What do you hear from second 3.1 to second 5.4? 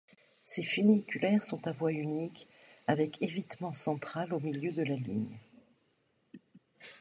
évitement central au milieu de la ligne.